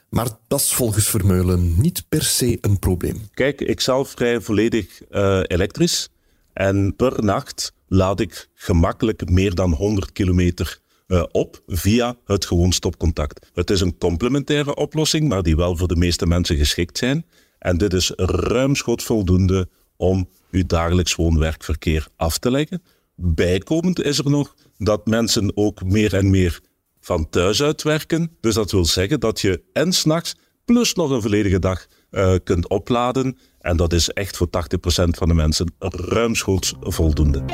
Maar 0.09 0.29
dat 0.49 0.61
is 0.61 0.73
volgens 0.73 1.09
Vermeulen 1.09 1.81
niet 1.81 2.05
per 2.09 2.23
se 2.23 2.59
een 2.61 2.79
probleem. 2.79 3.29
Kijk, 3.35 3.61
ik 3.61 3.81
zelf 3.81 4.15
rij 4.15 4.41
volledig 4.41 5.01
uh, 5.11 5.41
elektrisch 5.43 6.09
en 6.53 6.97
per 6.97 7.25
nacht 7.25 7.73
laad 7.87 8.21
ik 8.21 8.49
gemakkelijk 8.55 9.31
meer 9.31 9.55
dan 9.55 9.73
100 9.73 10.13
kilometer 10.13 10.81
uh, 11.11 11.23
op 11.33 11.63
via 11.67 12.17
het 12.25 12.45
gewoon 12.45 12.73
stopcontact. 12.73 13.47
Het 13.55 13.71
is 13.71 13.81
een 13.81 13.99
complementaire 13.99 14.75
oplossing, 14.75 15.29
maar 15.29 15.43
die 15.43 15.57
wel 15.57 15.77
voor 15.77 15.89
de 15.89 15.97
meeste 15.97 16.27
mensen 16.27 16.57
geschikt 16.57 16.99
zijn. 16.99 17.27
En 17.59 17.79
dit 17.79 17.93
is 17.93 18.13
ruimschoots 18.17 19.05
voldoende 19.05 19.69
om 19.97 20.29
uw 20.51 20.67
dagelijks 20.67 21.15
woon-werkverkeer 21.15 22.09
af 22.17 22.39
te 22.39 22.51
leggen. 22.51 22.83
Bijkomend 23.15 24.03
is 24.03 24.19
er 24.19 24.31
nog 24.31 24.55
dat 24.79 25.07
mensen 25.07 25.53
ook 25.55 25.85
meer 25.85 26.15
en 26.15 26.31
meer 26.31 26.61
van 27.01 27.29
thuis 27.29 27.63
uit 27.63 27.83
werken. 27.83 28.37
Dus 28.41 28.55
dat 28.55 28.71
wil 28.71 28.85
zeggen 28.85 29.21
dat 29.21 29.41
je 29.41 29.63
en 29.73 29.93
s'nachts 29.93 30.35
plus 30.65 30.95
nog 30.95 31.11
een 31.11 31.23
volledige 31.23 31.59
dag 31.59 31.87
uh, 32.11 32.35
kunt 32.45 32.69
opladen. 32.69 33.39
En 33.61 33.77
dat 33.77 33.93
is 33.93 34.09
echt 34.09 34.37
voor 34.37 34.49
80% 34.49 34.51
van 34.89 35.29
de 35.29 35.35
mensen 35.35 35.75
ruimschoots 35.89 36.75
voldoende. 36.81 37.45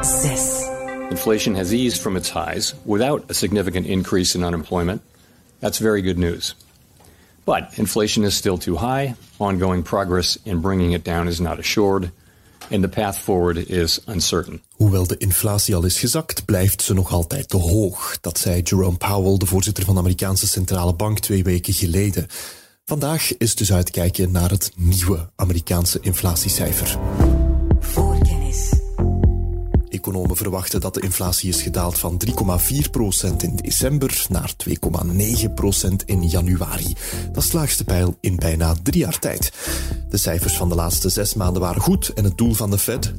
6. 0.00 0.59
Inflation 1.10 1.56
has 1.56 1.72
eased 1.72 2.00
from 2.00 2.16
its 2.16 2.30
highs 2.30 2.74
without 2.84 3.24
a 3.28 3.34
significant 3.34 3.86
increase 3.86 4.38
in 4.38 4.44
unemployment. 4.44 5.02
That's 5.58 5.78
very 5.78 6.02
good 6.02 6.18
news. 6.18 6.54
But 7.44 7.78
inflation 7.78 8.24
is 8.24 8.36
still 8.36 8.58
too 8.58 8.76
high. 8.76 9.14
Ongoing 9.38 9.82
progress 9.82 10.38
in 10.44 10.60
bringing 10.60 10.92
it 10.92 11.04
down 11.04 11.28
is 11.28 11.40
not 11.40 11.58
assured. 11.58 12.12
And 12.70 12.82
the 12.82 12.88
path 12.88 13.18
forward 13.18 13.56
is 13.56 14.00
uncertain. 14.06 14.60
Hoewel 14.76 15.06
de 15.06 15.16
inflatie 15.16 15.74
al 15.74 15.84
is 15.84 15.98
gezakt, 15.98 16.44
blijft 16.44 16.82
ze 16.82 16.94
nog 16.94 17.12
altijd 17.12 17.48
te 17.48 17.56
hoog. 17.56 18.18
Dat 18.20 18.38
zei 18.38 18.62
Jerome 18.62 18.96
Powell, 18.96 19.36
de 19.36 19.46
voorzitter 19.46 19.84
van 19.84 19.94
de 19.94 20.00
Amerikaanse 20.00 20.46
Centrale 20.46 20.94
Bank, 20.94 21.18
twee 21.18 21.42
weken 21.42 21.74
geleden. 21.74 22.26
Vandaag 22.84 23.36
is 23.36 23.54
dus 23.54 23.72
uitkijken 23.72 24.30
naar 24.30 24.50
het 24.50 24.72
nieuwe 24.76 25.30
Amerikaanse 25.36 25.98
inflatiecijfer. 26.00 26.98
Economen 29.90 30.36
verwachten 30.36 30.80
dat 30.80 30.94
de 30.94 31.00
inflatie 31.00 31.48
is 31.48 31.62
gedaald 31.62 31.98
van 31.98 32.20
3,4% 32.26 33.36
in 33.38 33.56
december 33.56 34.26
naar 34.28 34.52
2,9% 34.68 36.04
in 36.04 36.28
januari. 36.28 36.94
Dat 37.32 37.36
is 37.36 37.44
het 37.44 37.52
laagste 37.52 37.84
pijl 37.84 38.16
in 38.20 38.36
bijna 38.36 38.74
drie 38.82 39.00
jaar 39.00 39.18
tijd. 39.18 39.52
De 40.08 40.16
cijfers 40.16 40.56
van 40.56 40.68
de 40.68 40.74
laatste 40.74 41.08
zes 41.08 41.34
maanden 41.34 41.62
waren 41.62 41.82
goed 41.82 42.08
en 42.08 42.24
het 42.24 42.38
doel 42.38 42.52
van 42.52 42.70
de 42.70 42.78
Fed, 42.78 43.12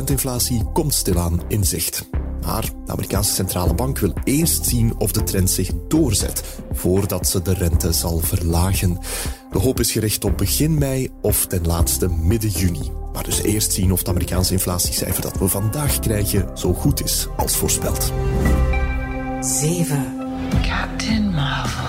2% 0.00 0.04
inflatie, 0.04 0.64
komt 0.72 0.94
stilaan 0.94 1.40
in 1.48 1.64
zicht. 1.64 2.08
Maar 2.44 2.70
de 2.84 2.92
Amerikaanse 2.92 3.32
centrale 3.32 3.74
bank 3.74 3.98
wil 3.98 4.12
eerst 4.24 4.66
zien 4.66 4.94
of 4.98 5.12
de 5.12 5.22
trend 5.22 5.50
zich 5.50 5.70
doorzet 5.88 6.42
voordat 6.72 7.28
ze 7.28 7.42
de 7.42 7.54
rente 7.54 7.92
zal 7.92 8.18
verlagen. 8.18 8.98
De 9.52 9.58
hoop 9.58 9.80
is 9.80 9.92
gericht 9.92 10.24
op 10.24 10.38
begin 10.38 10.78
mei 10.78 11.10
of 11.20 11.46
ten 11.46 11.66
laatste 11.66 12.08
midden 12.08 12.50
juni. 12.50 13.01
Maar 13.12 13.24
dus 13.24 13.42
eerst 13.42 13.72
zien 13.72 13.92
of 13.92 13.98
het 13.98 14.08
Amerikaanse 14.08 14.52
inflatiecijfer 14.52 15.22
dat 15.22 15.38
we 15.38 15.48
vandaag 15.48 15.98
krijgen 15.98 16.58
zo 16.58 16.74
goed 16.74 17.04
is 17.04 17.26
als 17.36 17.56
voorspeld. 17.56 18.12
7. 19.40 20.20
Captain 20.62 21.30
Marvel. 21.30 21.84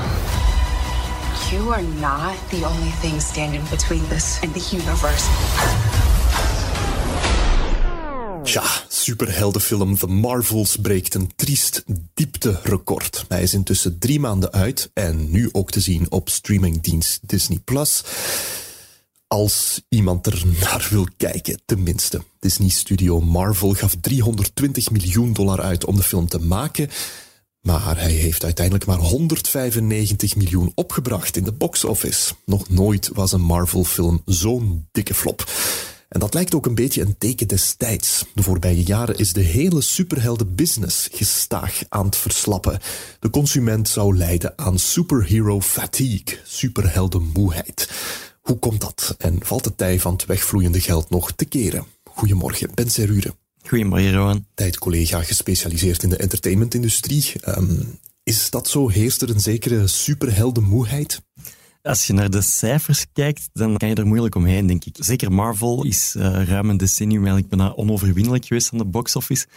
You 1.52 1.74
are 1.74 1.82
not 1.82 2.36
the 2.50 2.66
only 2.68 2.94
thing 3.02 3.22
standing 3.22 3.70
between 3.70 4.08
this 4.08 4.40
and 4.42 4.54
the 4.54 4.76
universe. 4.76 5.26
Tja, 8.44 8.64
superheldenfilm 8.88 9.98
The 9.98 10.08
Marvels 10.08 10.76
breekt 10.76 11.14
een 11.14 11.32
triest 11.36 11.84
diepterecord. 12.14 13.26
Hij 13.28 13.42
is 13.42 13.54
intussen 13.54 14.00
drie 14.00 14.20
maanden 14.20 14.52
uit 14.52 14.90
en 14.94 15.32
nu 15.32 15.50
ook 15.52 15.72
te 15.72 15.80
zien 15.80 16.12
op 16.12 16.30
streamingdienst 16.30 17.20
Disney+. 17.28 17.60
Plus 17.64 18.04
als 19.28 19.82
iemand 19.90 20.26
er 20.26 20.44
naar 20.62 20.88
wil 20.90 21.08
kijken, 21.18 21.62
tenminste. 21.66 22.24
Disney 22.40 22.70
Studio 22.70 23.22
Marvel 23.22 23.74
gaf 23.74 23.96
320 24.02 24.92
miljoen 24.92 25.34
dollar 25.34 25.62
uit 25.62 25.86
om 25.86 25.96
de 25.96 26.04
film 26.04 26.28
te 26.28 26.40
maken, 26.40 26.90
maar 27.62 27.98
hij 27.98 28.12
heeft 28.12 28.44
uiteindelijk 28.44 28.86
maar 28.86 28.98
195 28.98 30.36
miljoen 30.36 30.72
opgebracht 30.76 31.38
in 31.38 31.44
de 31.44 31.52
box 31.52 31.84
office. 31.84 32.34
Nog 32.46 32.70
nooit 32.70 33.10
was 33.14 33.32
een 33.32 33.42
Marvel-film 33.42 34.22
zo'n 34.26 34.88
dikke 34.92 35.14
flop. 35.14 35.46
En 36.14 36.20
dat 36.20 36.34
lijkt 36.34 36.56
ook 36.56 36.66
een 36.66 36.76
beetje 36.76 37.02
een 37.02 37.18
teken 37.18 37.48
des 37.48 37.74
tijds. 37.74 38.26
De 38.34 38.44
voorbije 38.44 38.84
jaren 38.84 39.18
is 39.18 39.34
de 39.34 39.42
hele 39.42 39.82
superheldenbusiness 39.82 41.10
gestaag 41.12 41.82
aan 41.90 42.06
het 42.06 42.16
verslappen. 42.16 42.80
De 43.20 43.30
consument 43.30 43.90
zou 43.90 44.18
lijden 44.18 44.54
aan 44.56 44.80
superhero 44.80 45.62
fatigue, 45.62 46.40
superheldenmoeheid. 46.44 47.90
Hoe 48.44 48.60
komt 48.60 48.82
dat? 48.82 49.16
En 49.18 49.46
valt 49.46 49.66
het 49.66 49.78
tij 49.78 50.00
van 50.00 50.14
het 50.14 50.26
wegvloeiende 50.26 50.82
geld 50.82 51.10
nog 51.10 51.32
te 51.32 51.46
keren? 51.46 51.86
Goedemorgen, 52.04 52.70
Ben 52.74 52.90
Serure. 52.90 53.36
Goedemorgen, 53.66 54.14
Rowan. 54.14 54.46
Tijdcollega 54.54 55.22
gespecialiseerd 55.22 56.04
in 56.04 56.10
de 56.10 56.18
entertainmentindustrie. 56.18 57.34
Um, 57.48 58.00
is 58.24 58.50
dat 58.50 58.68
zo? 58.68 58.90
Heerst 58.90 59.22
er 59.22 59.30
een 59.30 59.40
zekere 59.40 59.88
superheldenmoeheid? 59.88 61.22
Als 61.84 62.08
je 62.08 62.14
naar 62.14 62.30
de 62.30 62.42
cijfers 62.42 63.06
kijkt, 63.14 63.50
dan 63.54 63.78
kan 63.78 63.90
je 63.90 63.96
er 63.96 64.08
moeilijk 64.08 64.36
omheen, 64.36 64.68
denk 64.68 64.86
ik. 64.86 64.96
Zeker 65.00 65.32
Marvel 65.32 65.86
is 65.86 66.16
uh, 66.18 66.44
ruim 66.44 66.70
een 66.70 66.78
decennium 66.78 67.26
eigenlijk 67.26 67.50
bijna 67.56 67.74
onoverwinnelijk 67.74 68.46
geweest 68.46 68.72
aan 68.72 68.78
de 68.78 68.86
box 68.86 69.16
office. 69.16 69.48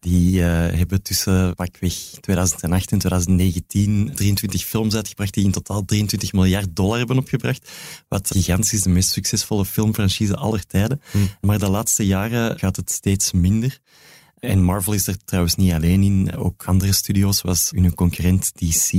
Die 0.00 0.38
uh, 0.38 0.46
hebben 0.46 1.02
tussen 1.02 1.54
pakweg 1.54 1.94
2008 2.20 2.92
en 2.92 2.98
2019 2.98 4.10
23 4.14 4.64
films 4.64 4.94
uitgebracht 4.94 5.34
die 5.34 5.44
in 5.44 5.50
totaal 5.50 5.84
23 5.84 6.32
miljard 6.32 6.76
dollar 6.76 6.98
hebben 6.98 7.18
opgebracht. 7.18 7.70
Wat 8.08 8.30
gigantisch 8.30 8.72
is, 8.72 8.82
de 8.82 8.88
meest 8.88 9.10
succesvolle 9.10 9.64
filmfranchise 9.64 10.36
aller 10.36 10.66
tijden. 10.66 11.00
Hmm. 11.10 11.28
Maar 11.40 11.58
de 11.58 11.70
laatste 11.70 12.06
jaren 12.06 12.58
gaat 12.58 12.76
het 12.76 12.90
steeds 12.90 13.32
minder. 13.32 13.80
En 14.38 14.62
Marvel 14.62 14.92
is 14.92 15.06
er 15.06 15.16
trouwens 15.24 15.54
niet 15.54 15.72
alleen 15.72 16.02
in. 16.02 16.36
Ook 16.36 16.64
andere 16.64 16.92
studio's, 16.92 17.38
zoals 17.38 17.70
hun 17.70 17.94
concurrent 17.94 18.52
DC, 18.54 18.92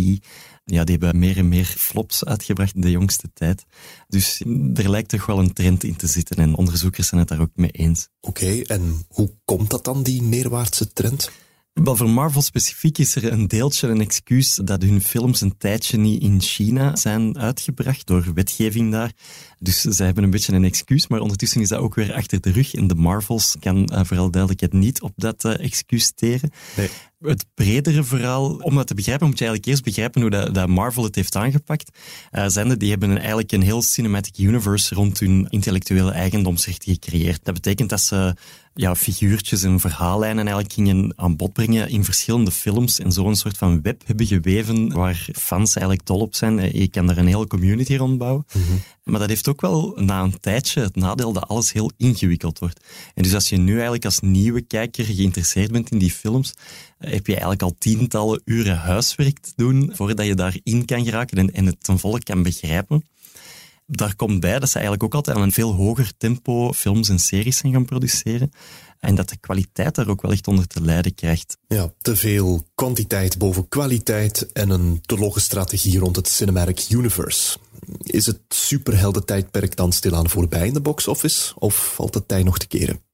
ja, 0.66 0.84
die 0.84 0.98
hebben 0.98 1.20
meer 1.20 1.38
en 1.38 1.50
meer 1.50 1.66
flops 1.66 2.26
uitgebracht 2.26 2.76
in 2.76 2.82
de 2.82 2.92
jongste 2.92 3.30
tijd. 3.34 3.66
Dus 4.08 4.42
er 4.74 4.90
lijkt 4.90 5.10
toch 5.10 5.26
wel 5.26 5.40
een 5.40 5.54
trend 5.54 5.84
in 5.84 5.96
te 5.96 6.08
zitten 6.08 6.36
en 6.36 6.56
onderzoekers 6.56 7.08
zijn 7.08 7.20
het 7.20 7.30
daar 7.30 7.42
ook 7.42 7.56
mee 7.56 7.72
eens. 7.72 8.08
Oké, 8.22 8.62
en 8.62 9.06
hoe 9.08 9.32
komt 9.46 9.70
dat 9.70 9.84
dan, 9.84 10.04
die 10.04 10.22
neerwaartse 10.22 10.94
trend? 10.94 11.32
Wel, 11.84 11.96
voor 11.96 12.10
Marvel 12.10 12.42
specifiek 12.42 12.98
is 12.98 13.16
er 13.16 13.32
een 13.32 13.48
deeltje 13.48 13.88
een 13.88 14.02
excuus 14.02 14.56
dat 14.64 14.82
hun 14.82 15.02
films 15.02 15.42
een 15.42 15.58
tijdje 15.58 15.98
niet 15.98 16.22
in 16.22 16.42
China 16.42 16.96
zijn 16.96 17.38
uitgebracht 17.38 18.08
door 18.08 18.34
wetgeving 18.34 18.92
daar. 18.92 19.12
Dus 19.60 19.82
zij 19.82 20.06
hebben 20.06 20.24
een 20.24 20.30
beetje 20.30 20.54
een 20.54 20.64
excuus, 20.64 21.08
maar 21.08 21.20
ondertussen 21.20 21.62
is 21.62 21.68
dat 21.68 21.80
ook 21.80 21.96
weer 21.96 22.14
achter 22.14 22.42
de 22.42 22.52
rug. 22.52 22.74
En 22.74 22.88
de 22.88 22.96
Marvels 22.96 23.56
kan 23.60 23.90
uh, 23.94 24.00
vooral 24.04 24.32
duidelijkheid 24.32 24.74
niet 24.74 25.02
op 25.02 25.14
dat 25.16 25.44
uh, 25.44 25.60
excuus 25.60 26.12
teren. 26.16 26.52
Nee. 26.78 26.90
Het 27.20 27.46
bredere 27.54 28.04
verhaal, 28.04 28.56
om 28.56 28.76
dat 28.76 28.88
te 28.88 28.94
begrijpen, 28.94 29.28
moet 29.28 29.40
je 29.40 29.46
eigenlijk 29.46 29.74
eerst 29.74 29.84
begrijpen 29.84 30.22
hoe 30.22 30.30
dat, 30.30 30.54
dat 30.54 30.68
Marvel 30.68 31.04
het 31.04 31.16
heeft 31.16 31.36
aangepakt. 31.36 31.98
Uh, 32.32 32.48
zenden, 32.48 32.80
die 32.80 32.90
hebben 32.90 33.18
eigenlijk 33.18 33.52
een 33.52 33.62
heel 33.62 33.82
cinematic 33.82 34.38
universe 34.38 34.96
rond 34.96 35.20
hun 35.20 35.48
intellectuele 35.50 36.12
eigendomsrechten 36.12 36.94
gecreëerd. 36.94 37.40
Dat 37.44 37.54
betekent 37.54 37.90
dat 37.90 38.02
ze 38.02 38.36
ja, 38.74 38.96
figuurtjes 38.96 39.64
en 39.64 39.80
verhaallijnen 39.80 40.44
eigenlijk 40.46 40.74
gingen 40.74 41.14
aan 41.16 41.36
bod 41.36 41.54
brengen 41.54 41.90
in 41.90 42.04
verschillende 42.04 42.52
films 42.52 43.00
en 43.00 43.12
zo 43.12 43.28
een 43.28 43.36
soort 43.36 43.58
van 43.58 43.82
web 43.82 44.02
hebben 44.06 44.26
geweven 44.26 44.94
waar 44.94 45.28
fans 45.34 45.76
eigenlijk 45.76 46.08
dol 46.08 46.20
op 46.20 46.36
zijn. 46.36 46.78
Je 46.80 46.88
kan 46.88 47.08
daar 47.08 47.18
een 47.18 47.28
hele 47.28 47.48
community 47.48 47.96
rond 47.96 48.18
bouwen. 48.18 48.46
Mm 48.54 48.62
-hmm. 48.62 48.82
Maar 49.04 49.20
dat 49.20 49.30
heeft 49.30 49.48
ook 49.48 49.62
wel 49.62 49.94
na 49.96 50.22
een 50.22 50.40
tijdje 50.40 50.82
het 50.82 50.96
nadeel 50.96 51.34
dat 51.34 51.48
alles 51.48 51.72
heel 51.72 51.92
ingewikkeld 51.98 52.60
wordt. 52.60 52.80
En 53.14 53.24
dus 53.24 53.34
als 53.34 53.50
je 53.50 53.58
nu 53.58 53.74
eigenlijk 53.74 54.06
als 54.06 54.20
nieuwe 54.20 54.62
kijker 54.62 55.06
geïnteresseerd 55.06 55.72
bent 55.72 55.92
in 55.92 55.98
die 55.98 56.12
films, 56.12 56.54
heb 57.06 57.26
je 57.26 57.32
eigenlijk 57.32 57.62
al 57.62 57.76
tientallen 57.78 58.42
uren 58.46 58.78
huiswerk 58.78 59.40
te 59.40 59.52
doen 59.56 59.92
voordat 59.94 60.26
je 60.26 60.36
daarin 60.36 60.86
kan 60.86 61.06
geraken 61.06 61.38
en, 61.38 61.54
en 61.54 61.66
het 61.66 61.84
ten 61.84 62.00
volle 62.00 62.24
kan 62.24 62.44
begrijpen. 62.44 63.06
Daar 63.88 64.16
komt 64.16 64.40
bij 64.40 64.60
dat 64.60 64.70
ze 64.70 64.76
eigenlijk 64.76 65.04
ook 65.04 65.14
altijd 65.14 65.38
aan 65.38 65.44
een 65.44 65.52
veel 65.52 65.74
hoger 65.74 66.12
tempo 66.18 66.74
films 66.74 67.10
en 67.10 67.20
series 67.20 67.58
zijn 67.58 67.74
gaan 67.74 67.86
produceren. 67.86 68.52
En 69.00 69.16
dat 69.16 69.30
de 69.30 69.38
kwaliteit 69.38 69.96
daar 69.96 70.08
ook 70.08 70.22
wel 70.22 70.32
echt 70.32 70.48
onder 70.48 70.68
te 70.68 70.82
lijden 70.82 71.16
krijgt. 71.16 71.58
Ja, 71.68 71.94
te 72.02 72.16
veel 72.16 72.66
kwantiteit 72.76 73.38
boven 73.38 73.68
kwaliteit 73.68 74.52
en 74.52 74.70
een 74.70 75.02
te 75.06 75.18
logge 75.18 75.40
strategie 75.40 76.00
rond 76.00 76.16
het 76.16 76.30
Cinematic 76.30 76.90
Universe. 76.90 77.58
Is 78.04 78.26
het 78.26 78.40
superhelden-tijdperk 78.50 79.76
dan 79.76 79.92
stilaan 79.92 80.30
voorbij 80.30 80.68
in 80.68 80.74
de 80.74 80.82
box 80.82 81.08
office? 81.08 81.54
Of 81.56 81.94
valt 81.96 82.14
het 82.14 82.28
tijd 82.28 82.46
nog 82.46 82.58
te 82.58 82.68
keren? 82.68 83.05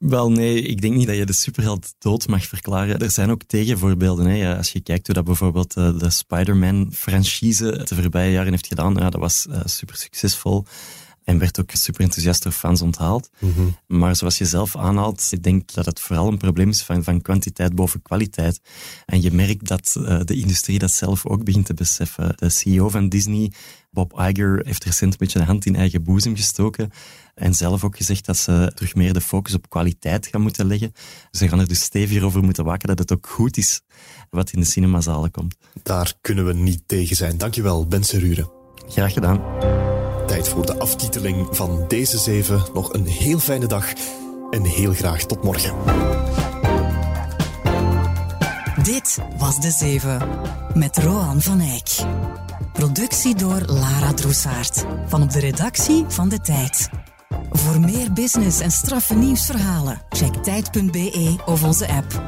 Wel, 0.00 0.30
nee, 0.30 0.62
ik 0.62 0.80
denk 0.80 0.94
niet 0.94 1.06
dat 1.06 1.16
je 1.16 1.26
de 1.26 1.32
superheld 1.32 1.94
dood 1.98 2.28
mag 2.28 2.46
verklaren. 2.46 2.98
Er 2.98 3.10
zijn 3.10 3.30
ook 3.30 3.42
tegenvoorbeelden. 3.42 4.26
Hè. 4.26 4.56
Als 4.56 4.72
je 4.72 4.80
kijkt 4.80 5.06
hoe 5.06 5.14
dat 5.14 5.24
bijvoorbeeld 5.24 5.76
eh, 5.76 5.98
de 5.98 6.10
Spider-Man-franchise 6.10 7.84
de 7.84 7.94
voorbije 7.94 8.32
jaren 8.32 8.50
heeft 8.50 8.66
gedaan, 8.66 8.94
ja, 8.94 9.10
dat 9.10 9.20
was 9.20 9.46
uh, 9.50 9.60
super 9.64 9.96
succesvol 9.96 10.66
en 11.24 11.38
werd 11.38 11.60
ook 11.60 11.70
super 11.72 12.00
enthousiast 12.00 12.42
door 12.42 12.52
fans 12.52 12.82
onthaald. 12.82 13.30
Mhm. 13.38 13.66
Maar 13.86 14.16
zoals 14.16 14.38
je 14.38 14.44
zelf 14.44 14.76
aanhaalt, 14.76 15.28
ik 15.30 15.42
denk 15.42 15.72
dat 15.72 15.86
het 15.86 16.00
vooral 16.00 16.28
een 16.28 16.38
probleem 16.38 16.68
is 16.68 16.82
van, 16.82 17.04
van 17.04 17.22
kwantiteit 17.22 17.74
boven 17.74 18.02
kwaliteit. 18.02 18.60
En 19.06 19.22
je 19.22 19.30
merkt 19.30 19.68
dat 19.68 19.94
uh, 19.98 20.20
de 20.24 20.34
industrie 20.34 20.78
dat 20.78 20.90
zelf 20.90 21.26
ook 21.26 21.44
begint 21.44 21.66
te 21.66 21.74
beseffen. 21.74 22.32
De 22.36 22.48
CEO 22.48 22.88
van 22.88 23.08
Disney, 23.08 23.52
Bob 23.90 24.12
Iger, 24.20 24.60
heeft 24.64 24.84
recent 24.84 25.12
een 25.12 25.18
beetje 25.18 25.38
de 25.38 25.44
hand 25.44 25.66
in 25.66 25.76
eigen 25.76 26.02
boezem 26.02 26.36
gestoken. 26.36 26.90
En 27.40 27.54
zelf 27.54 27.84
ook 27.84 27.96
gezegd 27.96 28.26
dat 28.26 28.36
ze 28.36 28.72
terug 28.74 28.94
meer 28.94 29.12
de 29.12 29.20
focus 29.20 29.54
op 29.54 29.68
kwaliteit 29.68 30.26
gaan 30.26 30.40
moeten 30.40 30.66
leggen. 30.66 30.92
Ze 31.30 31.48
gaan 31.48 31.60
er 31.60 31.68
dus 31.68 31.80
steviger 31.80 32.24
over 32.24 32.42
moeten 32.42 32.64
waken 32.64 32.88
dat 32.88 32.98
het 32.98 33.12
ook 33.12 33.26
goed 33.26 33.56
is 33.56 33.80
wat 34.30 34.50
in 34.50 34.60
de 34.60 34.66
cinemazalen 34.66 35.30
komt. 35.30 35.56
Daar 35.82 36.14
kunnen 36.20 36.46
we 36.46 36.52
niet 36.52 36.82
tegen 36.86 37.16
zijn. 37.16 37.38
Dankjewel, 37.38 37.86
Ben 37.86 38.04
Serure. 38.04 38.50
Graag 38.88 39.12
gedaan. 39.12 39.40
Tijd 40.26 40.48
voor 40.48 40.66
de 40.66 40.78
aftiteling 40.78 41.48
van 41.50 41.84
deze 41.88 42.18
zeven. 42.18 42.62
Nog 42.74 42.92
een 42.92 43.06
heel 43.06 43.38
fijne 43.38 43.66
dag 43.66 43.92
en 44.50 44.64
heel 44.64 44.92
graag 44.92 45.24
tot 45.24 45.42
morgen. 45.42 45.74
Dit 48.82 49.18
was 49.38 49.60
De 49.60 49.70
Zeven 49.70 50.28
met 50.74 50.98
Roan 50.98 51.40
van 51.40 51.60
Eyck. 51.60 51.90
Productie 52.72 53.34
door 53.34 53.60
Lara 53.66 54.12
Droesaert 54.12 54.84
van 55.06 55.22
op 55.22 55.30
de 55.30 55.40
redactie 55.40 56.04
van 56.08 56.28
De 56.28 56.40
Tijd. 56.40 56.88
Voor 57.50 57.80
meer 57.80 58.12
business 58.12 58.60
en 58.60 58.70
straffe 58.70 59.14
nieuwsverhalen, 59.14 60.00
check 60.08 60.34
tijd.be 60.34 61.36
of 61.46 61.64
onze 61.64 61.88
app. 61.88 62.22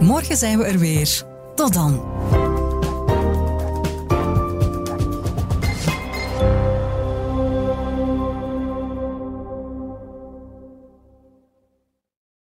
Morgen 0.00 0.36
zijn 0.36 0.58
we 0.58 0.64
er 0.64 0.78
weer. 0.78 1.22
Tot 1.54 1.72
dan. 1.72 2.00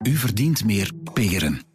U 0.05 0.15
verdient 0.15 0.65
meer 0.65 0.91
peren. 1.13 1.74